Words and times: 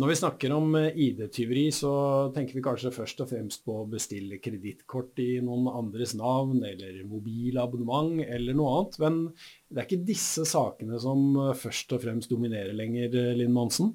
Når 0.00 0.08
vi 0.08 0.16
snakker 0.16 0.52
om 0.56 0.74
eh, 0.78 0.94
ID-tyveri, 0.96 1.66
så 1.76 1.92
tenker 2.32 2.56
vi 2.56 2.62
kanskje 2.64 2.92
først 2.94 3.18
og 3.20 3.28
fremst 3.28 3.64
på 3.66 3.82
å 3.82 3.88
bestille 3.90 4.38
kredittkort 4.40 5.18
i 5.20 5.42
noen 5.44 5.66
andres 5.68 6.14
navn, 6.16 6.62
eller 6.64 7.02
mobilabonnement, 7.04 8.22
eller 8.24 8.56
noe 8.56 8.78
annet. 8.78 8.96
Men 9.02 9.18
det 9.68 9.82
er 9.82 9.88
ikke 9.88 10.06
disse 10.08 10.46
sakene 10.48 11.00
som 11.02 11.34
eh, 11.42 11.56
først 11.58 11.92
og 11.92 12.00
fremst 12.06 12.32
dominerer 12.32 12.72
lenger, 12.78 13.12
eh, 13.12 13.34
Linn 13.42 13.52
Monsen? 13.52 13.92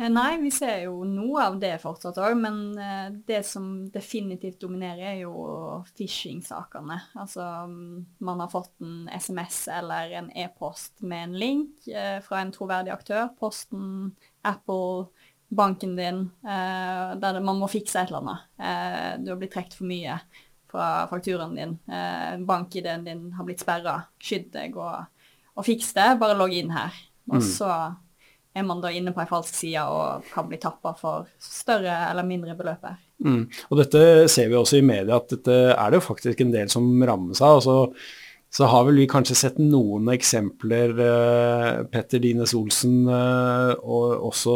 Nei, 0.00 0.36
vi 0.40 0.52
ser 0.54 0.84
jo 0.84 1.00
noe 1.04 1.46
av 1.48 1.56
det 1.60 1.74
fortsatt 1.82 2.20
òg, 2.22 2.36
men 2.38 2.60
det 3.26 3.40
som 3.44 3.66
definitivt 3.92 4.60
dominerer, 4.62 5.10
er 5.10 5.18
jo 5.26 5.32
phishing-sakene. 5.90 6.96
Altså 7.20 7.44
man 7.68 8.40
har 8.40 8.48
fått 8.48 8.70
en 8.80 9.10
SMS 9.12 9.58
eller 9.80 10.14
en 10.22 10.30
e-post 10.32 11.02
med 11.02 11.26
en 11.26 11.36
link 11.42 11.90
fra 12.24 12.40
en 12.40 12.54
troverdig 12.54 12.94
aktør. 12.94 13.28
Posten 13.42 14.14
Apple, 14.46 15.08
banken 15.50 15.96
din, 15.96 16.20
eh, 16.44 17.16
der 17.20 17.40
man 17.40 17.58
må 17.58 17.68
fikse 17.70 18.00
et 18.00 18.10
eller 18.10 18.22
annet. 18.22 18.46
Eh, 18.58 19.10
du 19.24 19.32
har 19.32 19.40
blitt 19.40 19.54
trukket 19.54 19.78
for 19.78 19.90
mye 19.90 20.20
fra 20.70 21.06
fakturaen 21.10 21.56
din. 21.58 21.78
Eh, 21.90 22.36
Bank-ID-en 22.46 23.04
din 23.04 23.24
har 23.32 23.48
blitt 23.48 23.62
sperra. 23.62 23.96
Skydd 24.22 24.52
deg 24.54 24.78
og, 24.78 25.08
og 25.56 25.66
fiks 25.66 25.90
det. 25.96 26.12
Bare 26.20 26.38
logg 26.38 26.54
inn 26.54 26.70
her. 26.74 26.94
Og 27.30 27.40
mm. 27.42 27.48
så 27.50 27.72
er 28.54 28.66
man 28.66 28.80
da 28.82 28.90
inne 28.94 29.12
på 29.14 29.22
ei 29.22 29.30
falsk 29.30 29.54
side 29.54 29.82
og 29.86 30.26
kan 30.32 30.48
bli 30.50 30.58
tappa 30.62 30.94
for 30.98 31.28
større 31.42 31.94
eller 32.08 32.26
mindre 32.26 32.56
beløp. 32.58 32.88
Mm. 33.22 33.44
Og 33.70 33.78
dette 33.78 34.02
ser 34.32 34.50
vi 34.50 34.58
også 34.58 34.80
i 34.80 34.86
media 34.86 35.20
at 35.20 35.30
dette 35.30 35.58
er 35.74 35.90
det 35.90 36.00
jo 36.00 36.08
faktisk 36.08 36.42
en 36.42 36.54
del 36.54 36.70
som 36.72 36.88
rammes 37.06 37.42
av. 37.42 37.60
altså 37.60 37.76
så 38.50 38.66
har 38.66 38.86
vel 38.88 38.98
vi 38.98 39.06
kanskje 39.10 39.36
sett 39.38 39.58
noen 39.62 40.08
eksempler, 40.10 40.92
uh, 40.98 41.82
Petter 41.90 42.22
Dines 42.22 42.50
Olsen, 42.58 43.04
uh, 43.06 43.76
og 43.78 44.24
også 44.32 44.54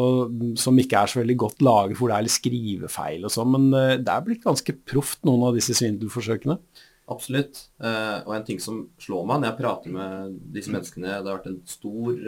som 0.58 0.80
ikke 0.82 0.98
er 0.98 1.12
så 1.12 1.20
veldig 1.20 1.36
godt 1.44 1.62
laget, 1.62 1.94
hvor 2.00 2.10
det 2.10 2.16
er 2.16 2.26
litt 2.26 2.34
skrivefeil 2.34 3.28
og 3.28 3.30
sånn. 3.30 3.52
Men 3.54 3.68
uh, 3.70 3.92
det 4.02 4.10
er 4.10 4.26
blitt 4.26 4.42
ganske 4.42 4.74
proft, 4.82 5.20
noen 5.28 5.46
av 5.46 5.54
disse 5.58 5.76
svindelforsøkene. 5.78 6.58
Absolutt. 7.04 7.58
og 7.84 8.30
en 8.32 8.44
ting 8.46 8.56
som 8.64 8.78
slår 8.96 9.26
meg 9.28 9.42
når 9.42 9.50
jeg 9.50 9.56
prater 9.58 9.92
med 9.92 10.38
disse 10.54 10.72
menneskene, 10.72 11.10
det 11.10 11.28
har 11.28 11.36
vært 11.36 11.50
en 11.50 11.58
stor 11.68 12.22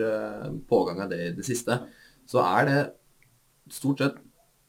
pågang 0.69 1.01
av 1.01 1.14
det 1.14 1.20
i 1.25 1.30
det 1.39 1.47
siste, 1.48 1.78
så 2.28 2.42
er 2.45 2.69
det 2.69 2.83
stort 3.73 4.03
sett 4.05 4.19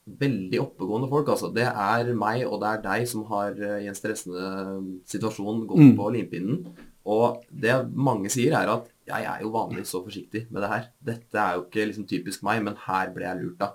veldig 0.08 0.60
oppegående 0.64 1.10
folk. 1.12 1.30
altså. 1.34 1.52
Det 1.54 1.66
er 1.68 2.14
meg 2.16 2.46
og 2.48 2.62
det 2.62 2.70
er 2.70 2.84
deg 2.86 3.08
som 3.12 3.26
har 3.32 3.58
i 3.82 3.90
en 3.90 3.98
stressende 3.98 4.78
situasjon 5.10 5.66
gått 5.68 5.84
mm. 5.84 5.96
på 6.00 6.12
limpinnen 6.16 6.62
og 7.08 7.44
det 7.48 7.74
mange 7.96 8.30
sier, 8.32 8.56
er 8.58 8.70
at 8.72 8.88
jeg 9.08 9.28
er 9.30 9.44
jo 9.44 9.54
vanligvis 9.54 9.94
så 9.96 10.02
forsiktig 10.04 10.46
med 10.52 10.64
det 10.64 10.72
her. 10.74 10.88
Dette 11.10 11.40
er 11.40 11.56
jo 11.56 11.66
ikke 11.66 11.86
liksom 11.88 12.08
typisk 12.10 12.44
meg, 12.44 12.64
men 12.66 12.80
her 12.84 13.14
ble 13.16 13.24
jeg 13.24 13.44
lurt 13.44 13.62
da. 13.62 13.70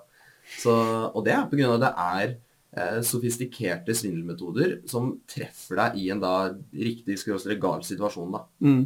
Så, 0.59 0.73
og 1.09 1.23
det 1.25 1.33
er 1.33 1.47
pga. 1.49 1.71
at 1.73 1.81
det 1.81 1.93
er 2.03 2.33
eh, 2.77 2.99
sofistikerte 3.07 3.95
svindelmetoder 3.97 4.75
som 4.89 5.15
treffer 5.29 5.79
deg 5.81 5.97
i 6.03 6.09
en 6.13 6.21
da 6.21 6.35
riktig 6.77 7.17
skråstrek 7.21 7.61
gal 7.63 7.81
situasjon. 7.87 8.37
da. 8.37 8.43
Mm. 8.61 8.83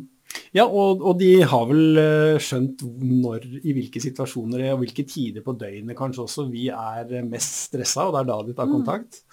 Ja, 0.56 0.66
og, 0.66 1.02
og, 1.02 1.18
de 1.20 1.32
har 1.46 1.66
vel 1.70 2.00
uh, 2.00 2.42
skjønt 2.42 2.84
når, 2.84 3.48
i 3.62 3.76
hvilke 3.76 4.02
situasjoner 4.04 4.70
og 4.74 4.84
hvilke 4.84 5.06
tider 5.08 5.46
på 5.46 5.56
døgnet 5.60 5.98
kanskje 5.98 6.26
også 6.26 6.48
vi 6.52 6.68
er 6.74 7.26
mest 7.28 7.68
stressa, 7.68 8.08
og 8.08 8.16
det 8.16 8.24
er 8.24 8.30
da 8.32 8.38
de 8.48 8.58
tar 8.58 8.70
mm. 8.70 8.76
kontakt. 8.80 9.22
Mm. 9.22 9.28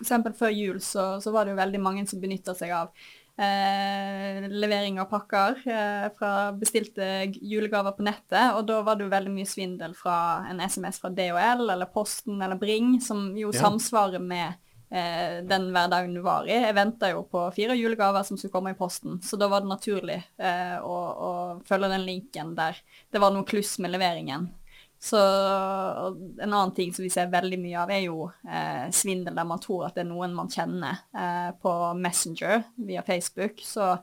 F.eks. 0.00 0.38
før 0.38 0.52
jul 0.54 0.78
så, 0.80 1.06
så, 1.20 1.32
var 1.32 1.44
det 1.44 1.54
jo 1.54 1.60
veldig 1.60 1.80
mange 1.82 2.06
som 2.08 2.20
benytta 2.22 2.54
seg 2.56 2.72
av 2.72 2.92
eh, 3.40 4.46
levering 4.48 5.00
av 5.02 5.10
pakker 5.10 5.60
eh, 5.68 6.06
fra 6.16 6.32
bestilte 6.56 7.28
julegaver 7.36 7.96
på 7.96 8.06
nettet. 8.06 8.56
Og 8.56 8.64
da 8.68 8.80
var 8.86 8.96
det 8.96 9.06
jo 9.06 9.12
veldig 9.12 9.34
mye 9.34 9.48
svindel 9.48 9.94
fra 9.98 10.16
en 10.50 10.62
SMS 10.64 11.02
fra 11.02 11.12
DHL 11.12 11.66
eller 11.68 11.92
Posten 11.92 12.40
eller 12.40 12.60
Bring, 12.60 12.96
som 13.04 13.30
jo 13.38 13.52
ja. 13.52 13.60
samsvarer 13.60 14.22
med 14.22 14.56
eh, 14.90 15.40
den 15.46 15.68
hverdagen 15.74 16.16
var 16.24 16.48
i. 16.48 16.54
Jeg 16.54 16.76
venta 16.76 17.10
jo 17.12 17.24
på 17.30 17.46
fire 17.56 17.76
julegaver 17.78 18.26
som 18.26 18.38
skulle 18.38 18.54
komme 18.54 18.74
i 18.74 18.78
posten, 18.78 19.20
så 19.24 19.38
da 19.40 19.48
var 19.50 19.64
det 19.64 19.72
naturlig 19.72 20.18
eh, 20.18 20.78
å, 20.82 20.96
å 21.10 21.30
følge 21.68 21.92
den 21.94 22.06
linken 22.08 22.56
der 22.58 22.78
det 23.10 23.22
var 23.22 23.34
noe 23.34 23.48
kluss 23.48 23.78
med 23.82 23.94
leveringen. 23.94 24.50
Så 25.02 25.16
en 25.16 26.52
annen 26.52 26.74
ting 26.76 26.90
som 26.94 27.02
vi 27.02 27.10
ser 27.10 27.30
veldig 27.32 27.56
mye 27.62 27.78
av, 27.80 27.90
er 27.90 28.02
jo 28.04 28.26
eh, 28.44 28.90
svindel 28.92 29.32
der 29.32 29.46
man 29.48 29.62
tror 29.62 29.86
at 29.86 29.96
det 29.96 30.02
er 30.04 30.10
noen 30.10 30.34
man 30.36 30.50
kjenner 30.52 31.00
eh, 31.16 31.54
på 31.56 31.72
Messenger 31.96 32.66
via 32.76 33.00
Facebook. 33.06 33.62
Så 33.64 33.94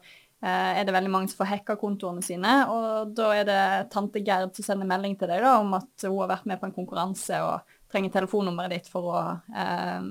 er 0.42 0.84
det 0.86 0.94
veldig 0.94 1.10
mange 1.10 1.32
som 1.32 1.40
får 1.40 1.50
hacka 1.50 1.76
kontoene 1.82 2.22
sine, 2.22 2.52
og 2.70 3.16
da 3.18 3.32
er 3.34 3.48
det 3.48 3.64
tante 3.94 4.22
Gerd 4.22 4.54
som 4.54 4.68
sender 4.68 4.90
melding 4.90 5.16
til 5.18 5.32
deg 5.32 5.42
da, 5.42 5.56
om 5.64 5.74
at 5.80 6.06
hun 6.06 6.20
har 6.22 6.30
vært 6.36 6.46
med 6.52 6.62
på 6.62 6.70
en 6.70 6.76
konkurranse 6.76 7.40
og 7.42 7.74
trenger 7.90 8.14
telefonnummeret 8.14 8.76
ditt 8.76 8.92
for 8.92 9.10
å 9.16 9.24
eh, 9.50 10.06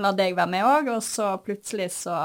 la 0.00 0.14
deg 0.16 0.36
være 0.38 0.52
med 0.54 0.64
òg, 0.64 0.90
og 0.96 1.04
så 1.04 1.34
plutselig 1.44 1.90
så 1.98 2.24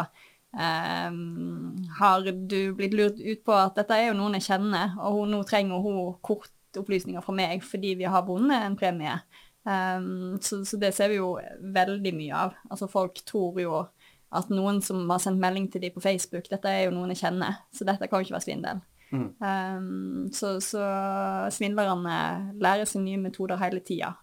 Um, 0.50 1.78
har 2.00 2.24
du 2.25 2.74
blitt 2.74 2.94
lurt 2.97 3.19
ut 3.22 3.44
på 3.46 3.53
at 3.53 3.75
dette 3.78 3.94
er 3.94 4.08
jo 4.08 4.16
noen 4.18 4.40
jeg 4.40 4.47
kjenner, 4.47 4.96
og 4.97 5.19
hun, 5.19 5.35
nå 5.35 5.44
trenger 5.46 5.84
hun 5.84 6.16
kort 6.25 6.79
opplysninger 6.79 7.22
fra 7.22 7.35
meg 7.38 7.62
fordi 7.66 7.94
vi 8.00 8.09
har 8.09 8.25
vunnet 8.25 8.66
en 8.66 8.78
premie. 8.79 9.13
Um, 9.62 10.40
så, 10.41 10.63
så, 10.66 10.79
det 10.81 10.96
ser 10.97 11.12
vi 11.12 11.19
jo 11.19 11.35
veldig 11.75 12.13
mye 12.18 12.44
av. 12.47 12.58
Altså 12.69 12.90
Folk 12.90 13.22
tror 13.29 13.62
jo 13.62 13.84
at 14.29 14.50
noen 14.53 14.79
som 14.85 15.01
har 15.09 15.22
sendt 15.23 15.41
melding 15.41 15.67
til 15.72 15.81
dem 15.81 15.94
på 15.95 16.03
Facebook, 16.03 16.50
dette 16.51 16.69
er 16.69 16.85
jo 16.85 16.95
noen 16.95 17.13
jeg 17.16 17.23
kjenner, 17.23 17.62
så 17.73 17.88
dette 17.88 18.07
kan 18.07 18.22
jo 18.22 18.28
ikke 18.28 18.38
være 18.38 18.45
svindel. 18.45 18.81
Mm. 19.09 19.29
Um, 19.41 20.28
så, 20.34 20.59
så, 20.62 20.84
svindlerne 21.53 22.17
lærer 22.62 22.85
seg 22.90 23.01
nye 23.06 23.22
metoder 23.22 23.57
hele 23.62 23.81
tida. 23.85 24.13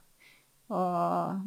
Og 0.70 1.42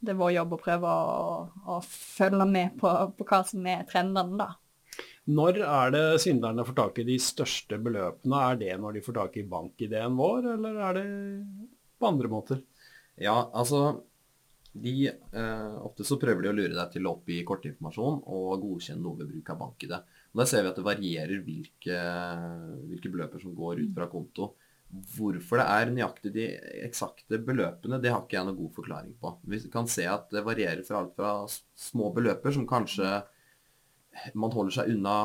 det 0.00 0.14
er 0.14 0.20
vår 0.20 0.32
jobb 0.38 0.54
å 0.56 0.60
prøve 0.62 0.94
å, 0.94 1.36
å 1.76 1.78
følge 1.84 2.48
med 2.48 2.78
på, 2.80 2.90
på 3.16 3.28
hva 3.28 3.42
som 3.48 3.68
er 3.68 3.84
trendene, 3.88 4.40
da. 4.40 4.50
Når 5.28 5.60
er 5.60 5.90
det 5.92 6.04
svindlerne 6.22 6.64
får 6.64 6.76
tak 6.78 6.98
i 7.02 7.06
de 7.10 7.18
største 7.20 7.76
beløpene? 7.84 8.40
Er 8.48 8.60
det 8.62 8.76
når 8.80 8.96
de 8.96 9.04
får 9.04 9.16
tak 9.18 9.36
i 9.36 9.44
bankideen 9.48 10.16
vår, 10.16 10.54
eller 10.54 10.78
er 10.86 10.96
det 10.96 11.08
på 12.00 12.08
andre 12.08 12.30
måter? 12.32 12.62
Ja, 13.20 13.36
altså 13.52 13.82
de, 14.82 15.08
eh, 15.08 15.74
Ofte 15.84 16.06
så 16.06 16.18
prøver 16.20 16.44
de 16.44 16.50
å 16.52 16.56
lure 16.56 16.76
deg 16.76 16.94
til 16.94 17.06
å 17.06 17.14
oppgi 17.16 17.42
kortinformasjon 17.46 18.22
og 18.26 18.62
godkjenne 18.62 19.02
noe 19.02 19.18
ved 19.20 19.30
bruk 19.32 19.52
av 19.54 19.60
bank-ID. 19.62 19.94
Der 20.38 20.48
ser 20.48 20.64
vi 20.64 20.70
at 20.70 20.78
det 20.78 20.86
varierer 20.86 21.44
hvilke, 21.44 22.00
hvilke 22.88 23.12
beløper 23.12 23.42
som 23.42 23.56
går 23.56 23.84
ut 23.84 23.94
fra 23.96 24.08
konto. 24.12 24.52
Hvorfor 24.88 25.60
det 25.60 25.66
er 25.68 25.90
nøyaktig 25.92 26.32
de 26.32 26.46
eksakte 26.86 27.40
beløpene, 27.44 28.00
det 28.00 28.12
har 28.12 28.22
ikke 28.22 28.38
jeg 28.38 28.48
noen 28.48 28.60
god 28.60 28.76
forklaring 28.78 29.16
på. 29.20 29.34
Vi 29.44 29.60
kan 29.72 29.90
se 29.90 30.06
at 30.08 30.30
det 30.32 30.44
varierer 30.46 30.84
fra 30.86 31.02
alt 31.02 31.18
fra 31.18 31.32
små 31.76 32.12
beløper, 32.16 32.54
som 32.56 32.68
kanskje 32.68 33.18
man 34.34 34.54
holder 34.54 34.74
seg 34.74 34.94
unna 34.94 35.16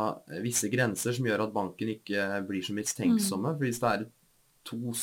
visse 0.44 0.70
grenser 0.72 1.16
som 1.16 1.28
gjør 1.28 1.48
at 1.48 1.56
banken 1.56 1.94
ikke 1.96 2.44
blir 2.48 2.66
så 2.66 2.76
mistenksomme. 2.78 3.54
Mm. 3.54 3.58
For 3.58 3.68
hvis 3.68 3.82
det 3.82 3.94
er 3.94 4.06
to 4.68 4.94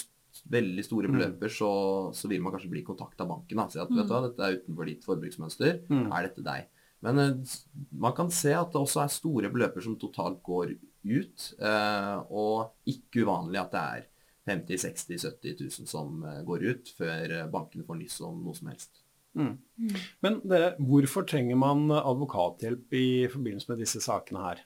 veldig 0.50 0.84
store 0.86 1.10
mm. 1.10 1.16
beløper, 1.16 1.52
så, 1.52 1.70
så, 2.16 2.28
vil 2.30 2.42
man 2.44 2.54
kanskje 2.54 2.72
bli 2.72 2.84
kontakta 2.86 3.24
av 3.24 3.32
banken. 3.32 3.60
Da. 3.60 3.66
Si 3.72 3.80
at 3.82 3.90
mm. 3.90 3.98
vet 3.98 4.08
du 4.08 4.14
hva, 4.14 4.20
dette 4.26 4.46
er 4.46 4.60
utenfor 4.60 4.90
ditt 4.90 5.08
forbruksmønster. 5.08 5.82
Mm. 5.90 6.06
Er 6.06 6.28
dette 6.28 6.44
deg? 6.46 6.70
Men 7.06 7.20
uh, 7.20 7.58
man 8.04 8.16
kan 8.16 8.32
se 8.34 8.54
at 8.56 8.72
det 8.72 8.80
også 8.80 9.04
er 9.04 9.12
store 9.12 9.50
beløper 9.52 9.84
som 9.84 9.98
totalt 10.00 10.40
går 10.46 10.74
ut. 10.76 11.50
Uh, 11.60 12.16
og 12.28 12.90
ikke 12.90 13.24
uvanlig 13.26 13.62
at 13.62 13.76
det 13.76 13.84
er 13.84 14.08
50 14.50 14.82
60 14.86 15.28
70 15.28 15.60
000 15.84 15.90
som 15.90 16.24
uh, 16.26 16.40
går 16.46 16.66
ut 16.70 16.90
før 16.96 17.36
bankene 17.52 17.86
får 17.86 18.00
nyss 18.00 18.20
om 18.26 18.42
noe 18.44 18.56
som 18.56 18.72
helst. 18.72 19.04
Mm. 19.38 19.54
Men 20.26 20.40
dere, 20.42 20.72
hvorfor 20.82 21.22
trenger 21.28 21.58
man 21.58 21.86
advokathjelp 21.94 22.96
i 22.98 23.06
forbindelse 23.30 23.70
med 23.70 23.84
disse 23.84 24.02
sakene 24.02 24.42
her? 24.48 24.64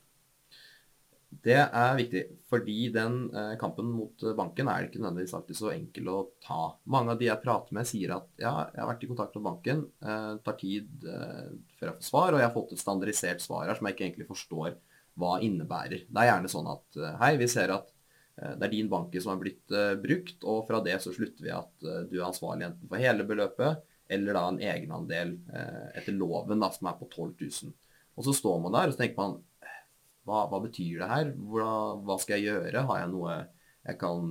Det 1.44 1.56
er 1.56 1.96
viktig, 1.98 2.22
fordi 2.50 2.88
den 2.94 3.19
eh, 3.34 3.54
kampen 3.60 3.88
mot 3.94 4.25
banken 4.36 4.69
er 4.70 4.82
det 4.82 4.90
ikke 4.90 5.02
nødvendigvis 5.02 5.34
alltid 5.38 5.58
så 5.58 5.70
enkel 5.72 6.10
å 6.12 6.16
ta. 6.44 6.58
Mange 6.92 7.14
av 7.14 7.20
de 7.20 7.28
jeg 7.31 7.42
prater 7.42 7.76
med, 7.76 7.88
sier 7.88 8.14
at 8.16 8.28
ja, 8.38 8.52
jeg 8.70 8.82
har 8.82 8.90
vært 8.90 9.06
i 9.06 9.10
kontakt 9.10 9.38
med 9.38 9.46
banken, 9.48 9.84
det 10.04 10.44
tar 10.46 10.58
tid 10.60 11.08
eh, 11.08 11.48
før 11.78 11.90
jeg 11.90 11.96
får 11.98 12.08
svar, 12.10 12.28
og 12.34 12.42
jeg 12.42 12.48
har 12.48 12.54
fått 12.58 12.76
et 12.76 12.84
standardisert 12.84 13.44
svar 13.44 13.70
her 13.70 13.81
som 13.81 13.88
jeg 13.88 13.96
ikke 13.96 14.06
egentlig 14.08 14.28
forstår 14.31 14.76
hva 15.20 15.38
innebærer. 15.46 16.06
Det 16.10 16.22
er 16.22 16.31
gjerne 16.31 16.52
sånn 16.52 16.70
at 16.75 17.00
eh, 17.00 17.16
hei, 17.22 17.32
vi 17.40 17.50
ser 17.50 17.75
at 17.75 17.90
eh, 17.90 18.54
det 18.58 18.69
er 18.69 18.76
din 18.76 18.92
banke 18.92 19.25
som 19.25 19.34
har 19.34 19.42
blitt 19.42 19.75
eh, 19.75 19.96
brukt, 20.00 20.38
og 20.44 20.62
fra 20.69 20.84
det 20.84 21.00
så 21.02 21.14
slutter 21.14 21.48
vi 21.48 21.54
at 21.54 21.90
du 22.10 22.16
er 22.20 22.28
ansvarlig 22.28 22.69
enten 22.69 22.90
for 22.90 23.02
hele 23.02 23.26
beløpet 23.26 23.90
eller 24.08 24.36
da 24.36 24.44
en 24.48 24.60
egenandel 24.60 25.34
eh, 25.54 25.86
etter 25.98 26.16
loven 26.16 26.60
da, 26.60 26.70
som 26.72 26.90
er 26.90 26.98
på 26.98 27.08
12 27.08 27.32
000. 27.40 27.75
Og 28.14 28.26
så 28.26 28.34
står 28.36 28.60
man 28.62 28.76
der 28.76 28.90
og 28.90 28.94
så 28.94 29.00
tenker 29.00 29.20
man 29.20 29.38
hva, 30.25 30.44
hva 30.50 30.61
betyr 30.65 31.03
det 31.03 31.11
her? 31.11 31.32
Hva, 31.53 31.71
hva, 32.00 32.19
skal 32.21 32.41
jeg 32.41 32.53
gjøre? 32.53 32.85
Har 32.88 33.03
jeg 33.03 33.12
noe 33.12 33.38
jeg 33.85 33.99
kan 34.00 34.29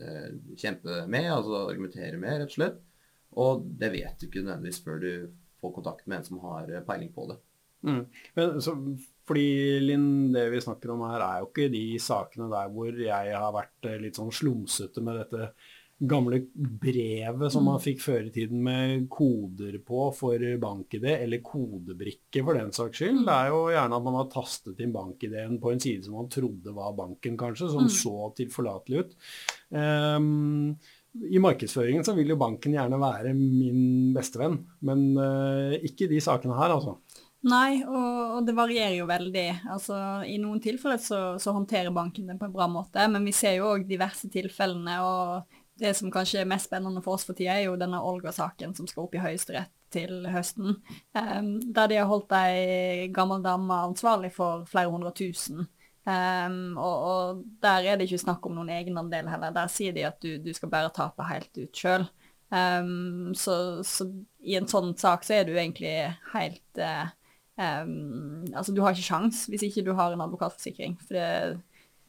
eh, 0.00 0.28
kjempe 0.60 1.02
med, 1.12 1.30
altså 1.32 1.64
argumentere 1.66 2.20
med, 2.20 2.38
rett 2.40 2.52
og 2.52 2.58
slett? 2.58 2.78
Og 3.40 3.66
det 3.80 3.90
vet 3.92 4.20
du 4.20 4.28
ikke 4.28 4.44
nødvendigvis 4.44 4.84
før 4.84 5.02
du 5.02 5.10
får 5.60 5.74
kontakt 5.76 6.06
med 6.08 6.20
en 6.20 6.28
som 6.30 6.40
har 6.44 6.70
eh, 6.70 6.84
peiling 6.86 7.12
på 7.12 7.28
det. 7.32 7.38
Mm. 7.84 8.00
Men, 8.38 8.60
så, 8.64 8.74
fordi 9.28 9.46
Linn, 9.84 10.08
det 10.32 10.46
vi 10.54 10.62
snakker 10.64 10.94
om 10.94 11.04
her, 11.08 11.20
er 11.20 11.42
jo 11.42 11.50
ikke 11.50 11.70
de 11.72 11.84
sakene 12.00 12.48
der 12.52 12.72
hvor 12.72 13.00
jeg 13.04 13.36
har 13.36 13.56
vært 13.56 13.90
eh, 13.90 14.00
litt 14.00 14.20
sånn 14.20 14.32
slumsete 14.32 15.04
med 15.04 15.20
dette 15.20 15.50
gamle 16.10 16.40
brevet 16.54 17.52
som 17.52 17.66
man 17.68 17.80
fikk 17.82 18.00
før 18.04 18.26
i 18.28 18.32
tiden 18.34 18.62
med 18.64 19.06
koder 19.12 19.78
på 19.84 20.06
for 20.16 20.44
bank-ID, 20.62 21.06
eller 21.16 21.42
kodebrikke 21.44 22.42
for 22.44 22.58
den 22.58 22.72
saks 22.74 23.00
skyld. 23.02 23.22
Det 23.26 23.36
er 23.36 23.52
jo 23.52 23.60
gjerne 23.74 23.98
at 23.98 24.06
man 24.08 24.18
har 24.20 24.30
tastet 24.32 24.82
inn 24.84 24.94
bank-ID-en 24.94 25.60
på 25.62 25.72
en 25.72 25.82
side 25.82 26.06
som 26.06 26.18
man 26.18 26.30
trodde 26.32 26.74
var 26.76 26.94
banken, 26.98 27.38
kanskje, 27.40 27.70
som 27.72 27.84
Mm. 27.84 27.92
så 27.92 28.16
tilforlatelig 28.36 29.04
ut. 29.04 29.16
Um, 29.70 30.76
I 31.14 31.38
markedsføringen 31.38 32.04
så 32.04 32.14
vil 32.16 32.32
jo 32.32 32.36
banken 32.40 32.74
gjerne 32.74 32.98
være 32.98 33.34
min 33.34 34.12
bestevenn, 34.16 34.58
men 34.82 35.12
uh, 35.18 35.76
ikke 35.84 36.08
de 36.10 36.20
sakene 36.20 36.56
her, 36.58 36.74
altså. 36.74 36.98
Nei, 37.44 37.82
og, 37.84 38.38
og 38.38 38.46
det 38.46 38.54
varierer 38.56 38.94
jo 38.96 39.06
veldig. 39.06 39.48
Altså, 39.68 39.96
I 40.24 40.38
noen 40.40 40.62
tilfeller 40.64 40.96
så, 40.96 41.18
så 41.36 41.52
håndterer 41.52 41.92
banken 41.92 42.30
det 42.30 42.38
på 42.40 42.48
en 42.48 42.54
bra 42.54 42.64
måte, 42.72 43.04
men 43.12 43.26
vi 43.28 43.34
ser 43.36 43.58
jo 43.58 43.68
òg 43.74 43.84
diverse 43.88 44.30
tilfellene. 44.32 44.96
og 45.04 45.60
det 45.80 45.94
som 45.98 46.10
kanskje 46.12 46.42
er 46.42 46.48
mest 46.48 46.68
spennende 46.68 47.02
for 47.02 47.18
oss 47.18 47.26
for 47.26 47.36
tida, 47.36 47.56
er 47.56 47.66
jo 47.66 47.78
denne 47.78 48.00
Olga-saken 48.02 48.74
som 48.76 48.86
skal 48.90 49.06
opp 49.06 49.16
i 49.16 49.22
Høyesterett 49.22 49.72
til 49.94 50.26
høsten. 50.30 50.76
Um, 51.14 51.56
der 51.74 51.90
de 51.90 52.00
har 52.00 52.10
holdt 52.10 52.34
ei 52.38 53.08
gammel 53.14 53.42
dame 53.44 53.78
ansvarlig 53.90 54.32
for 54.34 54.66
flere 54.70 54.90
hundre 54.90 55.12
tusen. 55.16 55.66
Um, 56.04 56.76
og, 56.76 57.06
og 57.08 57.42
der 57.64 57.88
er 57.88 57.96
det 57.96 58.08
ikke 58.08 58.24
snakk 58.26 58.46
om 58.46 58.58
noen 58.58 58.72
egenandel 58.74 59.30
heller. 59.30 59.54
Der 59.54 59.70
sier 59.72 59.94
de 59.96 60.06
at 60.06 60.18
du, 60.22 60.36
du 60.42 60.52
skal 60.56 60.72
bare 60.72 60.92
tape 60.94 61.26
helt 61.30 61.50
ut 61.58 61.82
sjøl. 61.84 62.06
Um, 62.54 63.32
så, 63.34 63.82
så 63.86 64.06
i 64.44 64.58
en 64.58 64.68
sånn 64.70 64.92
sak 65.00 65.24
så 65.26 65.40
er 65.40 65.48
du 65.48 65.54
egentlig 65.56 65.94
helt 66.34 66.82
uh, 66.82 67.10
Altså, 67.54 68.72
du 68.74 68.80
har 68.82 68.90
ikke 68.90 69.06
sjans 69.06 69.44
hvis 69.46 69.62
ikke 69.62 69.84
du 69.86 69.92
har 69.94 70.10
en 70.10 70.22
advokatforsikring. 70.24 70.96
For 71.06 71.14
det, 71.14 71.60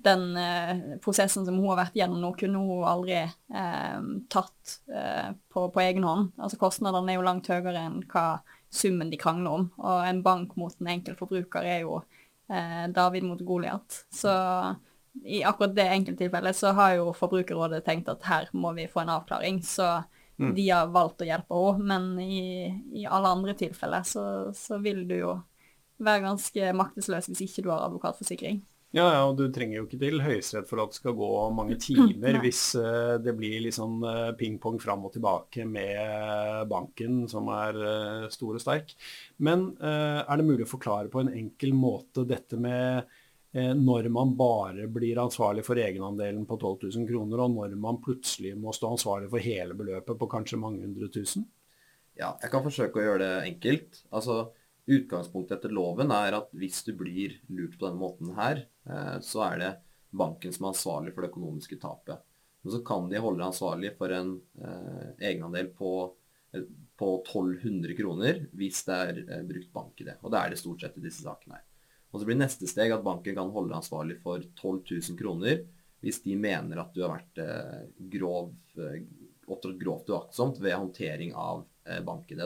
den 0.06 0.38
eh, 0.38 0.98
prosessen 1.02 1.46
som 1.46 1.58
hun 1.58 1.70
har 1.72 1.80
vært 1.86 1.98
gjennom 1.98 2.22
nå, 2.22 2.32
kunne 2.40 2.62
hun 2.62 2.84
aldri 2.88 3.18
eh, 3.22 4.02
tatt 4.32 4.76
eh, 4.92 5.32
på, 5.54 5.68
på 5.74 5.84
egen 5.84 6.06
hånd. 6.06 6.34
Altså 6.38 6.60
Kostnadene 6.62 7.14
er 7.14 7.20
jo 7.20 7.26
langt 7.26 7.50
høyere 7.50 7.88
enn 7.88 8.02
hva 8.12 8.26
summen 8.76 9.10
de 9.10 9.20
krangler 9.22 9.60
om. 9.60 9.70
Og 9.82 10.04
en 10.06 10.22
bank 10.26 10.56
mot 10.60 10.76
en 10.82 10.92
enkelt 10.98 11.20
forbruker 11.22 11.66
er 11.66 11.86
jo 11.86 12.02
eh, 12.52 12.86
David 12.94 13.26
mot 13.28 13.42
Goliat. 13.46 14.04
Så 14.14 14.34
i 15.24 15.44
akkurat 15.48 15.76
det 15.76 15.88
enkelttilfellet 15.94 16.58
så 16.58 16.74
har 16.76 16.98
jo 16.98 17.16
Forbrukerrådet 17.16 17.86
tenkt 17.86 18.12
at 18.12 18.26
her 18.28 18.50
må 18.54 18.74
vi 18.76 18.90
få 18.92 19.06
en 19.06 19.14
avklaring. 19.16 19.62
Så 19.64 19.88
de 20.36 20.70
har 20.70 20.92
valgt 20.92 21.24
å 21.24 21.28
hjelpe 21.30 21.56
henne. 21.56 21.90
Men 21.90 22.20
i, 22.20 22.68
i 22.94 23.08
alle 23.08 23.32
andre 23.38 23.56
tilfeller 23.58 24.06
så, 24.08 24.26
så 24.56 24.80
vil 24.84 25.06
du 25.08 25.18
jo 25.22 25.36
være 26.04 26.26
ganske 26.26 26.72
maktesløs 26.76 27.30
hvis 27.32 27.46
ikke 27.48 27.66
du 27.66 27.72
har 27.72 27.86
advokatforsikring. 27.88 28.60
Ja, 28.96 29.10
ja, 29.12 29.24
og 29.28 29.36
du 29.36 29.50
trenger 29.52 29.82
jo 29.82 29.86
ikke 29.90 29.98
til 30.00 30.22
Høyesterett 30.24 30.70
for 30.70 30.80
at 30.80 30.94
det 30.94 31.02
skal 31.02 31.18
gå 31.18 31.30
mange 31.52 31.76
timer 31.84 32.38
hvis 32.40 32.62
eh, 32.80 33.18
det 33.20 33.34
blir 33.36 33.66
litt 33.66 33.76
sånn 33.76 33.98
eh, 34.08 34.30
ping-pong 34.40 34.78
fram 34.80 35.04
og 35.04 35.12
tilbake 35.18 35.66
med 35.68 36.64
banken 36.72 37.26
som 37.28 37.50
er 37.52 37.76
eh, 37.76 38.30
stor 38.32 38.56
og 38.56 38.64
sterk. 38.64 38.94
Men 39.44 39.68
eh, 39.84 40.22
er 40.24 40.40
det 40.40 40.48
mulig 40.48 40.64
å 40.64 40.72
forklare 40.78 41.12
på 41.12 41.26
en 41.26 41.34
enkel 41.34 41.76
måte 41.76 42.24
dette 42.30 42.56
med 42.56 43.04
eh, 43.52 43.74
når 43.76 44.08
man 44.16 44.32
bare 44.40 44.88
blir 44.88 45.20
ansvarlig 45.26 45.68
for 45.68 45.82
egenandelen 45.82 46.48
på 46.48 46.56
12 46.56 46.88
000 46.96 47.12
kroner, 47.12 47.44
og 47.44 47.52
når 47.58 47.76
man 47.76 48.00
plutselig 48.06 48.56
må 48.56 48.72
stå 48.72 48.96
ansvarlig 48.96 49.28
for 49.34 49.44
hele 49.44 49.76
beløpet 49.76 50.16
på 50.22 50.32
kanskje 50.38 50.62
mange 50.62 50.88
hundre 50.88 51.12
tusen? 51.12 51.44
Ja, 52.16 52.38
jeg 52.40 52.48
kan 52.48 52.64
forsøke 52.64 53.04
å 53.04 53.10
gjøre 53.10 53.26
det 53.26 53.34
enkelt. 53.50 54.06
Altså, 54.16 54.46
Utgangspunktet 54.86 55.58
etter 55.58 55.74
loven 55.74 56.14
er 56.14 56.38
at 56.38 56.52
hvis 56.54 56.84
du 56.86 56.94
blir 56.98 57.40
lurt 57.50 57.78
på 57.80 57.88
denne 57.88 58.02
måten 58.02 58.36
her, 58.38 58.66
eh, 58.86 59.18
så 59.26 59.46
er 59.48 59.62
det 59.62 59.72
banken 60.16 60.54
som 60.54 60.68
er 60.68 60.74
ansvarlig 60.76 61.14
for 61.16 61.26
det 61.26 61.32
økonomiske 61.34 61.80
tapet. 61.82 62.22
Men 62.62 62.74
så 62.74 62.82
kan 62.86 63.10
de 63.10 63.22
holde 63.22 63.42
deg 63.42 63.50
ansvarlig 63.50 63.94
for 63.98 64.14
en 64.14 64.36
eh, 64.62 65.08
egenandel 65.32 65.72
på, 65.78 65.94
eh, 66.54 66.68
på 66.98 67.10
1200 67.22 67.98
kroner 67.98 68.44
hvis 68.58 68.84
det 68.88 69.00
er 69.08 69.24
eh, 69.26 69.48
brukt 69.48 69.72
bank 69.74 70.02
i 70.02 70.08
det. 70.10 70.20
Og 70.24 70.34
det 70.34 70.42
er 70.42 70.54
det 70.54 70.62
stort 70.62 70.86
sett 70.86 71.00
i 71.02 71.06
disse 71.06 71.26
sakene 71.26 71.60
her. 71.60 71.66
Og 72.14 72.22
så 72.22 72.30
blir 72.30 72.38
neste 72.40 72.70
steg 72.70 72.94
at 72.96 73.04
banken 73.04 73.36
kan 73.36 73.52
holde 73.52 73.74
deg 73.74 73.82
ansvarlig 73.82 74.20
for 74.24 74.44
12 74.62 74.86
000 75.12 75.20
kroner 75.20 75.66
hvis 76.06 76.22
de 76.22 76.36
mener 76.38 76.80
at 76.80 76.94
du 76.94 77.02
har 77.02 77.16
vært 77.16 77.40
eh, 77.42 77.82
grov, 78.14 78.52
eh, 78.78 79.02
opptrådt 79.50 79.80
grovt 79.82 80.12
uaktsomt 80.14 80.62
ved 80.62 80.78
håndtering 80.78 81.34
av 81.34 81.66
eh, 81.86 82.02
bank-ID. 82.06 82.44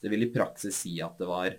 Det 0.00 0.12
vil 0.12 0.26
i 0.26 0.32
praksis 0.32 0.78
si 0.86 0.96
at 1.04 1.20
det 1.20 1.28
var 1.28 1.52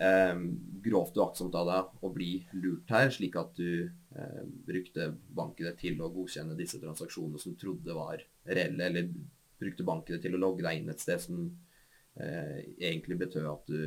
eh, 0.00 0.42
grovt 0.84 1.18
uaktsomt 1.20 1.56
av 1.58 1.70
deg 1.70 2.04
å 2.06 2.12
bli 2.14 2.30
lurt 2.56 2.92
her, 2.92 3.10
slik 3.14 3.38
at 3.40 3.56
du 3.58 3.86
eh, 3.86 4.42
brukte 4.66 5.10
bank-ID 5.36 5.72
til 5.80 6.00
å 6.02 6.10
godkjenne 6.14 6.58
disse 6.58 6.80
transaksjonene 6.82 7.42
som 7.42 7.56
trodde 7.60 7.96
var 7.96 8.22
reelle, 8.44 8.86
eller 8.86 9.10
brukte 9.60 9.86
bank-ID 9.86 10.22
til 10.24 10.36
å 10.36 10.44
logge 10.44 10.64
deg 10.66 10.80
inn 10.80 10.92
et 10.92 11.02
sted 11.02 11.20
som 11.22 11.42
eh, 12.20 12.60
egentlig 12.78 13.20
betød 13.24 13.50
at 13.50 13.66
du 13.70 13.82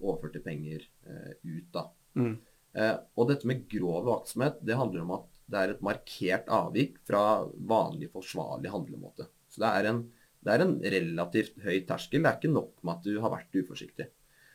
overførte 0.00 0.42
penger 0.44 0.86
eh, 1.06 1.34
ut. 1.44 1.68
da. 1.74 1.88
Mm. 2.16 2.38
Eh, 2.78 2.96
og 3.18 3.28
dette 3.30 3.48
med 3.50 3.66
grov 3.70 4.08
uaktsomhet, 4.08 4.60
det 4.66 4.78
handler 4.78 5.04
om 5.04 5.16
at 5.18 5.28
det 5.50 5.60
er 5.60 5.74
et 5.74 5.84
markert 5.84 6.50
avvik 6.54 7.00
fra 7.06 7.42
vanlig 7.72 8.10
forsvarlig 8.14 8.70
handlemåte. 8.72 9.26
Så 9.50 9.64
det 9.64 9.70
er, 9.80 9.90
en, 9.90 10.04
det 10.46 10.54
er 10.54 10.64
en 10.64 10.76
relativt 10.94 11.58
høy 11.64 11.80
terskel. 11.88 12.22
Det 12.22 12.30
er 12.30 12.38
ikke 12.38 12.52
nok 12.54 12.84
med 12.84 12.94
at 12.94 13.08
du 13.08 13.18
har 13.22 13.34
vært 13.34 13.58
uforsiktig. 13.58 14.06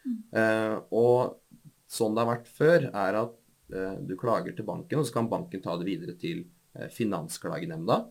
Eh, 0.05 0.75
og 0.93 1.39
sånn 1.91 2.15
det 2.15 2.23
har 2.23 2.31
vært 2.33 2.51
før, 2.51 2.89
er 2.89 3.19
at 3.21 3.37
eh, 3.73 3.95
du 4.05 4.15
klager 4.19 4.55
til 4.55 4.67
banken, 4.67 5.01
og 5.01 5.07
så 5.07 5.17
kan 5.17 5.31
banken 5.31 5.63
ta 5.63 5.77
det 5.79 5.87
videre 5.87 6.15
til 6.19 6.43
eh, 6.77 6.89
Finansklagenemnda. 6.93 8.01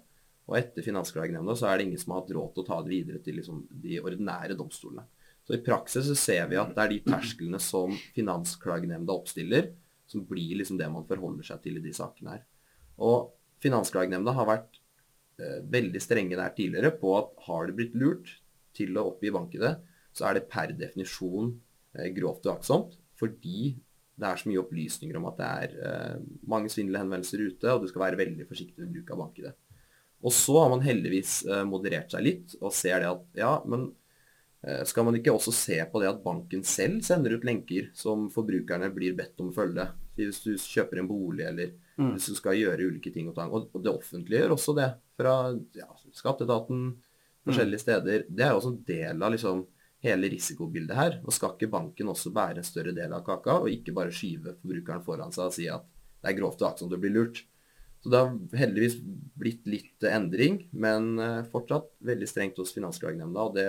Og 0.45 0.59
etter 0.59 0.85
Finansklagenemnda 0.85 1.57
så 1.57 1.71
er 1.71 1.79
det 1.79 1.89
ingen 1.89 2.01
som 2.01 2.15
har 2.15 2.23
hatt 2.23 2.35
råd 2.37 2.55
til 2.55 2.65
å 2.65 2.69
ta 2.69 2.81
det 2.85 2.93
videre 2.93 3.23
til 3.25 3.39
liksom, 3.41 3.63
de 3.85 4.01
ordinære 4.03 4.59
domstolene. 4.59 5.07
Så 5.45 5.57
i 5.57 5.65
praksis 5.65 6.07
så 6.09 6.17
ser 6.17 6.47
vi 6.49 6.59
at 6.61 6.73
det 6.73 6.83
er 6.85 6.93
de 6.93 7.01
tersklene 7.05 7.61
som 7.61 7.93
Finansklagenemnda 8.17 9.13
oppstiller, 9.13 9.73
som 10.09 10.25
blir 10.29 10.59
liksom 10.61 10.79
det 10.81 10.89
man 10.93 11.07
forholder 11.09 11.47
seg 11.49 11.63
til 11.65 11.81
i 11.81 11.85
de 11.85 11.93
sakene 11.97 12.37
her. 12.37 12.45
Og 13.01 13.33
Finansklagenemnda 13.65 14.35
har 14.37 14.49
vært 14.49 14.81
eh, 15.41 15.61
veldig 15.73 16.01
strenge 16.03 16.39
der 16.41 16.57
tidligere 16.57 16.93
på 17.01 17.13
at 17.19 17.33
har 17.49 17.69
det 17.69 17.77
blitt 17.79 17.97
lurt 17.97 18.33
til 18.77 18.97
å 18.99 19.09
oppgi 19.13 19.33
bank-ID, 19.33 19.67
så 20.15 20.29
er 20.29 20.39
det 20.39 20.49
per 20.51 20.73
definisjon 20.77 21.55
grovt 22.17 22.47
uaktsomt, 22.49 22.97
fordi 23.19 23.75
det 24.15 24.29
er 24.29 24.39
så 24.39 24.49
mye 24.51 24.63
opplysninger 24.63 25.19
om 25.19 25.27
at 25.31 25.41
det 25.41 25.51
er 25.51 25.75
eh, 25.89 26.17
mange 26.51 26.71
svindelhenvendelser 26.71 27.43
ute, 27.49 27.73
og 27.73 27.83
du 27.83 27.91
skal 27.91 28.05
være 28.07 28.21
veldig 28.21 28.47
forsiktig 28.47 28.79
ved 28.85 28.93
bruk 28.95 29.13
av 29.15 29.23
bank-ID. 29.25 29.51
Og 30.25 30.33
så 30.33 30.55
har 30.63 30.71
man 30.73 30.85
heldigvis 30.85 31.33
eh, 31.51 31.65
moderert 31.69 32.15
seg 32.15 32.25
litt 32.25 32.55
og 32.61 32.73
ser 32.73 33.03
det 33.03 33.11
at 33.11 33.41
ja, 33.43 33.53
men 33.69 33.89
eh, 34.63 34.85
skal 34.89 35.09
man 35.09 35.19
ikke 35.19 35.35
også 35.35 35.55
se 35.55 35.81
på 35.91 36.03
det 36.03 36.13
at 36.13 36.23
banken 36.25 36.63
selv 36.67 37.03
sender 37.07 37.35
ut 37.37 37.47
lenker 37.47 37.91
som 37.99 38.29
forbrukerne 38.33 38.93
blir 38.95 39.19
bedt 39.19 39.43
om 39.43 39.51
å 39.51 39.57
følge? 39.57 39.89
Hvis 40.15 40.45
du 40.47 40.55
kjøper 40.55 41.03
en 41.03 41.11
bolig 41.11 41.49
eller 41.51 41.75
Mm. 41.95 42.15
hvis 42.17 42.27
du 42.27 42.35
skal 42.35 42.57
gjøre 42.59 42.89
ulike 42.89 43.13
ting 43.15 43.29
og 43.31 43.37
tang. 43.37 43.53
Og, 43.55 43.69
det 43.79 43.93
offentlige 43.93 44.41
gjør 44.43 44.57
også 44.57 44.75
det. 44.75 44.89
Fra 45.15 45.35
ja, 45.79 45.87
skatteetaten, 46.11 46.89
forskjellige 47.47 47.83
steder. 47.85 48.25
Det 48.27 48.47
er 48.47 48.55
også 48.57 48.73
en 48.73 48.81
del 48.89 49.23
av 49.23 49.31
liksom 49.35 49.61
hele 50.05 50.31
risikobildet 50.33 50.97
her. 50.99 51.19
Og 51.25 51.35
skal 51.35 51.57
ikke 51.57 51.73
banken 51.73 52.13
også 52.13 52.33
bære 52.35 52.61
en 52.63 52.69
større 52.69 52.95
del 52.97 53.13
av 53.17 53.25
kaka, 53.27 53.59
og 53.63 53.73
ikke 53.73 53.97
bare 53.97 54.15
skyve 54.15 54.57
forbrukeren 54.61 55.05
foran 55.07 55.35
seg 55.35 55.49
og 55.49 55.57
si 55.57 55.69
at 55.73 55.85
det 56.25 56.33
er 56.33 56.39
grovt 56.39 56.63
uaktsomt 56.65 56.95
å 56.97 57.01
bli 57.01 57.13
lurt. 57.13 57.43
Så 58.05 58.11
det 58.13 58.21
har 58.21 58.59
heldigvis 58.61 58.99
blitt 59.41 59.69
litt 59.69 60.05
endring, 60.05 60.67
men 60.77 61.15
eh, 61.21 61.45
fortsatt 61.49 61.89
veldig 62.05 62.27
strengt 62.29 62.59
hos 62.61 62.75
Finansklagenemnda. 62.77 63.47
Og 63.49 63.55
det 63.57 63.69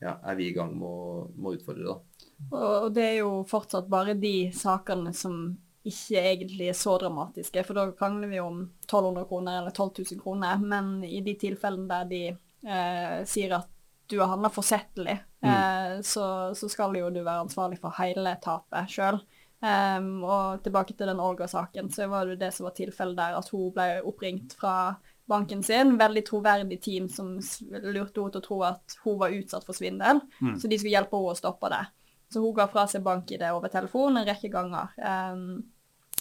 ja, 0.00 0.14
er 0.16 0.38
vi 0.38 0.46
i 0.48 0.54
gang 0.56 0.72
med 0.80 0.88
å, 0.88 1.24
med 1.36 1.50
å 1.50 1.56
utfordre, 1.58 1.88
da. 1.90 2.28
Og, 2.50 2.68
og 2.86 2.94
det 2.96 3.04
er 3.04 3.18
jo 3.18 3.34
fortsatt 3.48 3.90
bare 3.92 4.16
de 4.16 4.48
sakene 4.56 5.12
som 5.16 5.42
ikke 5.84 6.20
egentlig 6.20 6.70
er 6.70 6.76
så 6.76 6.96
dramatiske, 7.00 7.64
for 7.64 7.76
da 7.76 7.86
krangler 7.96 8.32
vi 8.32 8.40
om 8.40 8.62
1200 8.84 9.28
kroner 9.28 9.60
eller 9.60 9.76
12 9.76 9.90
000 10.12 10.22
kroner. 10.24 10.64
Men 10.64 11.04
i 11.04 11.20
de 11.24 11.36
tilfellene 11.40 11.88
der 11.88 12.08
de 12.08 12.22
eh, 12.32 13.20
sier 13.28 13.56
at 13.60 13.68
du 14.10 14.18
har 14.20 14.32
handla 14.32 14.50
forsettlig, 14.52 15.16
eh, 15.46 16.00
så, 16.06 16.24
så 16.56 16.70
skal 16.70 16.98
jo 16.98 17.12
du 17.14 17.22
være 17.22 17.46
ansvarlig 17.46 17.80
for 17.82 17.94
hele 18.00 18.34
tapet 18.42 18.90
sjøl. 18.90 19.22
og 19.60 20.62
tilbake 20.64 20.94
til 20.96 21.10
den 21.10 21.20
Olga-saken, 21.20 21.90
så 21.92 22.06
var 22.08 22.26
det 22.26 22.38
det 22.40 22.48
som 22.56 22.64
var 22.64 22.72
tilfellet 22.76 23.18
der, 23.18 23.34
at 23.36 23.48
hun 23.52 23.72
ble 23.76 23.88
oppringt 24.08 24.54
fra 24.56 24.94
banken 25.28 25.62
sin. 25.62 25.98
Veldig 26.00 26.22
troverdig 26.26 26.80
team 26.82 27.08
som 27.12 27.34
lurte 27.36 28.22
henne 28.22 28.32
til 28.32 28.40
å 28.40 28.46
tro 28.46 28.60
at 28.66 28.96
hun 29.04 29.18
var 29.20 29.36
utsatt 29.36 29.66
for 29.68 29.76
svindel, 29.76 30.22
så 30.56 30.70
de 30.70 30.78
skulle 30.80 30.96
hjelpe 30.96 31.20
henne 31.20 31.34
å 31.34 31.38
stoppe 31.38 31.68
det. 31.72 31.84
Så 32.32 32.40
hun 32.40 32.54
ga 32.54 32.68
fra 32.70 32.86
seg 32.86 33.02
bank-ID 33.02 33.42
over 33.50 33.72
telefon 33.72 34.20
en 34.20 34.26
rekke 34.26 34.50
ganger. 34.52 34.92
Um, 35.02 35.62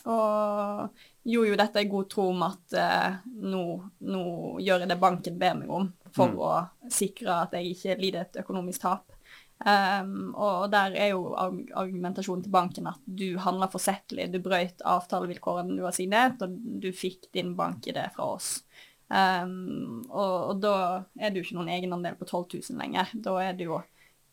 og 0.10 1.02
gjorde 1.28 1.52
jo 1.52 1.58
dette 1.60 1.84
i 1.84 1.90
god 1.92 2.08
tro 2.10 2.30
om 2.32 2.46
at 2.48 2.78
uh, 2.80 3.18
nå, 3.44 3.64
nå 4.10 4.24
gjør 4.64 4.86
jeg 4.86 4.90
det 4.90 4.98
banken 5.02 5.38
ber 5.42 5.58
meg 5.60 5.74
om, 5.76 5.90
for 6.16 6.36
å 6.36 6.52
sikre 6.92 7.44
at 7.46 7.56
jeg 7.58 7.76
ikke 7.76 7.98
lider 8.02 8.26
et 8.26 8.42
økonomisk 8.44 8.84
tap. 8.86 9.16
Um, 9.60 10.32
og 10.40 10.70
der 10.72 10.94
er 10.96 11.10
jo 11.12 11.34
argumentasjonen 11.36 12.46
til 12.46 12.54
banken 12.54 12.88
at 12.88 13.02
du 13.04 13.34
handla 13.44 13.68
forsettlig, 13.68 14.30
du 14.32 14.40
brøyt 14.40 14.80
avtalevilkårene 14.88 15.76
du 15.76 15.84
har 15.84 15.96
signert, 15.96 16.40
og 16.46 16.56
du 16.80 16.88
fikk 16.96 17.28
din 17.36 17.52
bank-ID 17.60 18.00
fra 18.16 18.30
oss. 18.38 18.62
Um, 19.10 20.06
og, 20.08 20.36
og, 20.54 20.54
da 20.64 20.76
er 21.20 21.32
det 21.32 21.42
jo 21.42 21.48
ikke 21.48 21.58
noen 21.58 21.74
egenandel 21.74 22.16
på 22.16 22.28
12 22.30 22.46
000 22.70 22.80
lenger. 22.80 23.12
Da 23.26 23.36
er 23.44 23.58
det 23.58 23.68
jo 23.68 23.82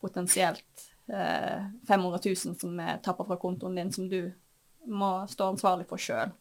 potensielt 0.05 0.87
eh, 1.09 1.65
500 1.89 2.21
000 2.23 2.59
som 2.61 2.81
er 2.85 3.01
tappa 3.03 3.25
fra 3.27 3.39
kontoen 3.41 3.79
din, 3.79 3.93
som 3.93 4.11
du 4.11 4.29
må 4.87 5.11
stå 5.33 5.51
ansvarlig 5.55 5.89
for 5.91 5.99
sjøl. 5.99 6.35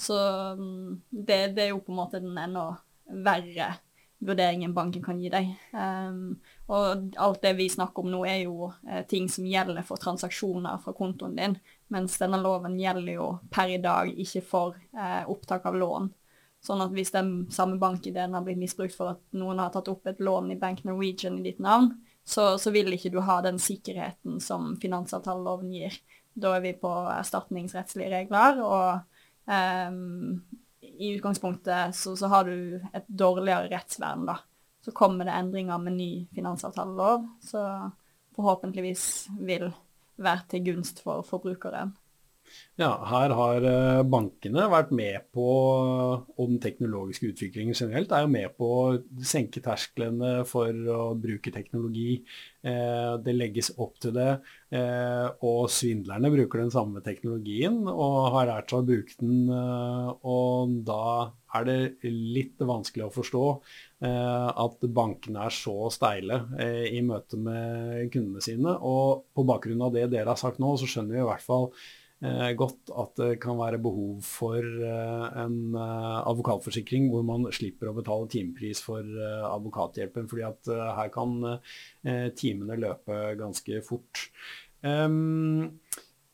Så 0.00 0.16
um, 0.56 1.00
det, 1.10 1.50
det, 1.58 1.66
er 1.66 1.72
jo 1.74 1.82
på 1.84 1.92
en 1.92 1.98
måte 1.98 2.22
den 2.22 2.38
enda 2.38 2.70
verre 3.10 3.74
vurderingen 4.20 4.74
banken 4.76 5.02
kan 5.04 5.20
gi 5.20 5.30
deg. 5.32 5.48
Um, 5.72 6.36
og 6.68 7.16
alt 7.16 7.42
det 7.42 7.54
vi 7.58 7.70
snakker 7.72 8.04
om 8.04 8.10
nå, 8.12 8.20
er 8.28 8.42
jo 8.44 8.68
eh, 8.88 9.02
ting 9.08 9.28
som 9.32 9.46
gjelder 9.48 9.82
for 9.86 10.00
transaksjoner 10.00 10.80
fra 10.84 10.94
kontoen 10.96 11.38
din, 11.38 11.56
mens 11.90 12.18
denne 12.20 12.38
loven 12.42 12.76
gjelder 12.78 13.14
jo 13.16 13.28
per 13.50 13.72
i 13.72 13.80
dag 13.82 14.12
ikke 14.12 14.44
for 14.46 14.76
eh, 14.76 15.22
opptak 15.24 15.66
av 15.70 15.78
lån. 15.80 16.10
Sånn 16.60 16.84
at 16.84 16.92
hvis 16.92 17.14
den 17.14 17.32
samme 17.52 17.78
bankideen 17.80 18.36
har 18.36 18.44
blitt 18.44 18.60
misbrukt 18.60 18.94
for 18.94 19.14
at 19.14 19.22
noen 19.32 19.62
har 19.62 19.72
tatt 19.72 19.88
opp 19.88 20.06
et 20.10 20.20
lån 20.20 20.52
i 20.52 20.60
Bank 20.60 20.84
Norwegian 20.84 21.38
i 21.40 21.46
ditt 21.48 21.62
navn, 21.64 21.94
så, 22.20 22.58
så 22.60 22.70
vil 22.74 22.92
ikke 22.92 23.12
du 23.14 23.22
ha 23.24 23.38
den 23.42 23.56
sikkerheten 23.58 24.36
som 24.44 24.74
finansavtaleloven 24.82 25.72
gir. 25.72 25.96
Da 26.36 26.52
er 26.58 26.64
vi 26.66 26.74
på 26.78 26.90
erstatningsrettslige 27.16 28.12
regler, 28.12 28.60
og 28.60 29.00
um, 29.48 30.44
i 31.00 31.14
utgangspunktet 31.16 31.96
så, 31.96 32.14
så, 32.16 32.28
har 32.28 32.44
du 32.44 32.80
et 32.92 33.06
dårligere 33.08 33.70
rettsvern, 33.72 34.26
da. 34.28 34.36
Så 34.84 34.92
kommer 34.96 35.24
det 35.28 35.36
endringer 35.36 35.80
med 35.80 35.96
ny 35.96 36.10
finansavtalelov, 36.34 37.26
så 37.44 37.62
forhåpentligvis 38.36 39.04
vil 39.40 39.70
være 40.20 40.46
til 40.52 40.64
gunst 40.64 41.02
for 41.04 41.24
forbrukeren. 41.26 41.94
Ja, 42.80 42.94
her 43.04 43.32
har 43.36 43.64
eh, 43.68 44.02
bankene 44.08 44.62
vært 44.72 44.92
med 44.96 45.26
på, 45.36 45.44
og 45.44 46.46
den 46.48 46.60
teknologiske 46.62 47.28
utviklingen 47.28 47.76
generelt, 47.76 48.14
er 48.14 48.24
jo 48.24 48.30
med 48.32 48.54
på 48.56 48.68
å 48.72 49.24
senke 49.26 49.60
tersklene 49.60 50.46
for 50.48 50.72
å 50.72 51.10
bruke 51.20 51.52
teknologi. 51.52 52.22
Eh, 52.64 53.18
det 53.20 53.36
legges 53.36 53.72
opp 53.76 54.00
til 54.00 54.14
det, 54.16 54.30
eh, 54.72 55.26
og 55.44 55.68
svindlerne 55.74 56.32
bruker 56.32 56.62
den 56.62 56.72
samme 56.72 57.04
teknologien 57.04 57.82
og 57.90 58.32
har 58.38 58.48
lært 58.48 58.72
seg 58.72 58.80
å 58.80 58.88
bruke 58.94 59.18
den. 59.20 59.52
Og 60.24 60.80
da 60.88 61.04
er 61.58 61.68
det 61.68 61.78
litt 62.08 62.64
vanskelig 62.64 63.08
å 63.10 63.12
forstå 63.12 63.46
at 64.00 64.84
bankene 64.94 65.42
er 65.44 65.52
så 65.52 65.90
steile 65.92 66.38
i 66.88 67.00
møte 67.04 67.36
med 67.36 68.06
kundene 68.14 68.44
sine. 68.44 68.76
Og 68.86 69.26
på 69.34 69.44
bakgrunn 69.48 69.82
av 69.84 69.96
det 69.96 70.06
dere 70.14 70.30
har 70.30 70.40
sagt 70.40 70.62
nå, 70.62 70.76
så 70.78 70.88
skjønner 70.88 71.18
vi 71.18 71.24
i 71.24 71.28
hvert 71.28 71.44
fall 71.44 71.72
godt 72.20 72.90
at 72.92 73.16
det 73.16 73.30
kan 73.40 73.56
være 73.56 73.80
behov 73.80 74.20
for 74.26 74.60
eh, 74.60 75.26
en 75.40 75.72
eh, 75.72 76.18
advokatforsikring 76.28 77.08
hvor 77.08 77.24
man 77.24 77.46
slipper 77.54 77.88
å 77.88 77.96
betale 77.96 78.28
timepris 78.28 78.82
for 78.84 79.00
eh, 79.00 79.46
advokathjelpen, 79.48 80.28
fordi 80.28 80.44
at 80.44 80.68
eh, 80.68 80.86
her 80.98 81.12
kan 81.14 81.38
eh, 81.48 82.28
timene 82.36 82.76
løpe 82.80 83.36
ganske 83.40 83.80
fort. 83.86 84.26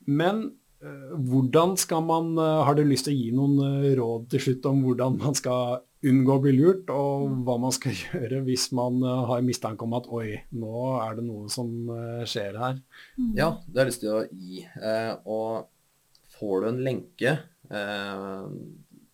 Men 0.07 0.47
hvordan 1.27 1.73
skal 1.81 2.03
man 2.07 2.37
Har 2.39 2.77
du 2.77 2.85
lyst 2.87 3.09
til 3.09 3.17
å 3.17 3.19
gi 3.19 3.31
noen 3.35 3.87
råd 3.99 4.29
til 4.31 4.43
slutt 4.45 4.69
om 4.71 4.85
hvordan 4.85 5.17
man 5.19 5.35
skal 5.35 5.81
unngå 6.07 6.37
å 6.37 6.43
bli 6.45 6.53
lurt, 6.55 6.93
og 6.93 7.33
hva 7.43 7.57
man 7.59 7.75
skal 7.75 7.97
gjøre 8.05 8.43
hvis 8.47 8.69
man 8.77 9.01
har 9.03 9.43
mistanke 9.43 9.83
om 9.83 9.97
at 9.99 10.07
oi, 10.15 10.37
nå 10.55 10.85
er 11.01 11.17
det 11.19 11.25
noe 11.27 11.51
som 11.51 11.73
skjer 12.29 12.61
her? 12.61 12.79
Ja, 13.35 13.57
det 13.67 13.81
har 13.81 13.89
jeg 13.89 13.95
lyst 13.95 14.05
til 14.05 14.15
å 14.15 14.21
gi. 14.31 14.63
og 15.25 15.73
får 16.39 16.63
du 16.63 16.69
en 16.71 16.83
lenke, 16.85 17.37
eh, 17.71 18.49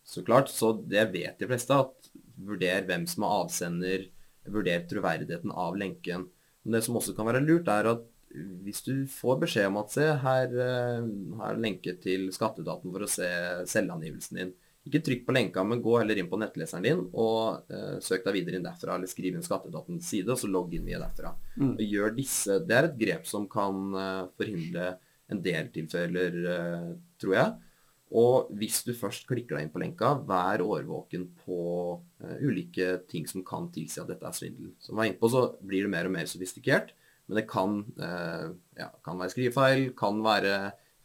så 0.05 0.25
klart, 0.27 0.51
så 0.53 0.73
det 0.77 1.09
vet 1.15 1.39
de 1.39 1.49
fleste, 1.51 1.77
at 1.77 2.11
vurder 2.43 2.87
hvem 2.89 3.07
som 3.09 3.27
er 3.27 3.37
avsender, 3.43 4.09
vurder 4.51 4.87
troverdigheten 4.91 5.53
av 5.55 5.77
lenken. 5.79 6.27
Men 6.63 6.79
det 6.79 6.83
som 6.87 6.99
også 6.99 7.15
kan 7.17 7.29
være 7.29 7.45
lurt, 7.45 7.71
er 7.71 7.91
at 7.93 8.09
hvis 8.33 8.83
du 8.87 8.95
får 9.11 9.41
beskjed 9.43 9.69
om 9.69 9.79
at 9.83 9.93
se, 9.93 10.09
her, 10.25 10.53
eh, 10.57 11.07
her 11.39 11.55
er 11.55 11.63
lenke 11.63 11.95
til 12.01 12.31
skattedaten 12.35 12.93
for 12.95 13.05
å 13.05 13.11
se 13.11 13.29
selvangivelsen 13.69 14.41
din. 14.41 14.53
Ikke 14.89 15.03
trykk 15.05 15.27
på 15.29 15.35
lenka, 15.37 15.63
men 15.63 15.83
gå 15.83 15.93
heller 16.01 16.19
inn 16.19 16.31
på 16.31 16.41
nettleseren 16.41 16.87
din 16.87 17.03
og 17.13 17.71
eh, 17.71 18.01
søk 18.03 18.25
deg 18.25 18.39
videre 18.41 18.59
inn 18.59 18.67
derfra. 18.67 18.97
Eller 18.97 19.11
skriv 19.11 19.37
inn 19.37 19.45
skattedatens 19.45 20.09
side, 20.11 20.33
og 20.33 20.41
så 20.41 20.51
logg 20.51 20.75
inn 20.75 20.89
via 20.89 20.99
derfra. 21.03 21.35
Mm. 21.61 21.77
Gjør 21.87 22.17
disse, 22.17 22.59
Det 22.67 22.79
er 22.79 22.89
et 22.89 22.99
grep 22.99 23.29
som 23.31 23.47
kan 23.51 23.99
eh, 24.01 24.25
forhindre 24.41 24.89
en 25.33 25.43
del 25.45 25.69
tilfeller, 25.75 26.39
eh, 26.55 26.89
tror 27.21 27.37
jeg. 27.39 27.69
Og 28.13 28.51
hvis 28.61 28.83
du 28.85 28.93
først 28.97 29.25
klikker 29.29 29.57
deg 29.57 29.67
inn 29.67 29.73
på 29.73 29.81
lenka, 29.81 30.13
vær 30.29 30.61
årvåken 30.61 31.31
på 31.47 31.61
uh, 31.97 32.35
ulike 32.45 32.99
ting 33.09 33.25
som 33.29 33.45
kan 33.47 33.71
tilsi 33.73 34.03
at 34.03 34.11
dette 34.11 34.27
er 34.29 34.37
svindel. 34.37 34.75
Som 34.83 34.93
jeg 34.93 34.99
var 34.99 35.09
inne 35.09 35.21
på, 35.23 35.31
så 35.33 35.45
blir 35.65 35.87
det 35.87 35.93
mer 35.95 36.11
og 36.11 36.13
mer 36.19 36.29
sofistikert. 36.29 36.93
Men 37.25 37.41
det 37.41 37.47
kan, 37.49 37.79
uh, 38.03 38.51
ja, 38.77 38.91
kan 39.07 39.23
være 39.23 39.33
skrivefeil, 39.33 39.87
kan 39.97 40.21
være 40.25 40.59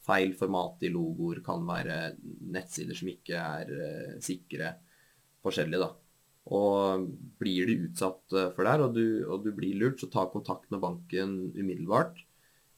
feil 0.08 0.36
format 0.40 0.84
i 0.84 0.92
logoer, 0.92 1.40
kan 1.46 1.64
være 1.68 2.02
nettsider 2.58 3.00
som 3.00 3.14
ikke 3.14 3.40
er 3.40 4.20
sikre. 4.24 4.74
Forskjellige, 5.48 5.88
da. 5.88 5.90
Og 6.58 7.08
blir 7.40 7.68
du 7.68 7.88
utsatt 7.88 8.36
for 8.56 8.64
det 8.64 8.72
her, 8.72 8.84
og 8.84 9.00
og 9.32 9.48
du 9.48 9.52
blir 9.56 9.80
lurt, 9.80 10.00
så 10.00 10.12
ta 10.12 10.28
kontakt 10.32 10.72
med 10.72 10.84
banken 10.84 11.38
umiddelbart. 11.56 12.24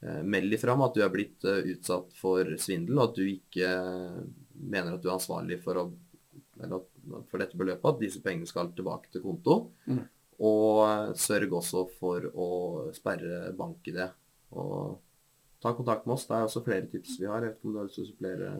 Eh, 0.01 0.21
meld 0.23 0.53
ifra 0.53 0.73
om 0.73 0.85
at 0.85 0.95
du 0.95 1.01
er 1.03 1.11
blitt 1.11 1.43
eh, 1.47 1.73
utsatt 1.73 2.13
for 2.15 2.47
svindel, 2.61 2.99
og 2.99 3.09
at 3.09 3.17
du 3.17 3.25
ikke 3.27 3.67
eh, 3.67 4.21
mener 4.55 4.95
at 4.95 5.03
du 5.03 5.09
er 5.09 5.17
ansvarlig 5.17 5.59
for, 5.63 5.81
å, 5.81 6.79
for 7.27 7.41
dette 7.41 7.59
beløpet, 7.59 7.89
at 7.89 7.99
disse 8.05 8.23
pengene 8.23 8.47
skal 8.47 8.71
tilbake 8.75 9.11
til 9.11 9.25
konto. 9.25 9.59
Mm. 9.89 10.05
Og 10.47 11.17
sørg 11.19 11.57
også 11.59 11.83
for 11.99 12.29
å 12.31 12.49
sperre 12.95 13.49
bank-ID. 13.59 13.99
Og 14.55 14.95
ta 15.59 15.73
kontakt 15.75 16.07
med 16.07 16.15
oss. 16.15 16.23
Det 16.29 16.37
er 16.37 16.47
også 16.47 16.63
flere 16.63 16.87
tips 16.87 17.17
vi 17.19 17.27
har. 17.27 17.43
Jeg 17.43 17.51
vet 17.51 17.59
ikke 17.59 17.67
om 17.67 17.75
du 17.75 17.81
har 17.81 17.89
lyst 17.89 17.99
til 17.99 18.05
å 18.05 18.11
supplere? 18.13 18.53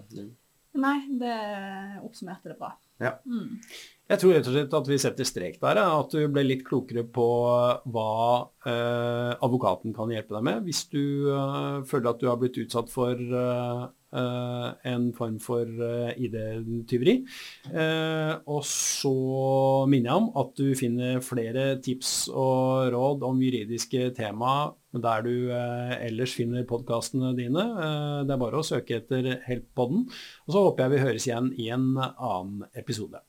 Nei, 0.84 0.98
det 1.22 1.38
oppsummerte 2.04 2.52
det 2.52 2.60
bra. 2.60 2.74
Ja. 3.00 3.16
Mm. 3.26 3.58
Jeg 4.10 4.22
tror 4.24 4.34
rett 4.34 4.48
og 4.50 4.56
slett 4.56 4.74
at 4.74 4.88
vi 4.90 4.98
setter 5.02 5.28
strek 5.28 5.60
der. 5.62 5.80
At 5.84 6.16
du 6.16 6.24
ble 6.34 6.44
litt 6.48 6.64
klokere 6.66 7.04
på 7.06 7.28
hva 7.94 8.14
eh, 8.66 9.34
advokaten 9.38 9.94
kan 9.96 10.10
hjelpe 10.14 10.34
deg 10.34 10.48
med 10.48 10.66
hvis 10.66 10.88
du 10.90 11.30
eh, 11.30 11.80
føler 11.90 12.12
at 12.12 12.24
du 12.24 12.26
har 12.32 12.40
blitt 12.42 12.58
utsatt 12.64 12.90
for 12.90 13.14
eh, 13.14 13.84
eh 14.14 14.90
en 14.90 15.12
form 15.14 15.38
for 15.40 15.66
uh, 15.66 16.12
ID-tyveri. 16.18 17.16
Uh, 17.70 18.40
og 18.48 18.64
så 18.66 19.14
minner 19.90 20.10
jeg 20.10 20.24
om 20.24 20.30
at 20.42 20.54
du 20.58 20.68
finner 20.78 21.22
flere 21.26 21.78
tips 21.84 22.30
og 22.34 22.90
råd 22.94 23.26
om 23.28 23.42
juridiske 23.44 24.12
tema 24.18 24.74
der 24.90 25.22
du 25.22 25.34
ellers 25.54 26.34
finner 26.34 26.66
podkastene 26.66 27.36
dine. 27.38 27.62
det 28.26 28.34
er 28.34 28.42
bare 28.42 28.58
å 28.58 28.66
søke 28.66 28.98
etter 28.98 29.36
Help-podden. 29.46 30.08
Og 30.48 30.56
så 30.56 30.66
håper 30.66 30.88
jeg 30.88 30.96
vi 30.96 31.06
høres 31.06 31.30
igjen 31.30 31.54
i 31.62 31.70
en 31.70 31.92
annen 32.00 32.66
episode. 32.74 33.22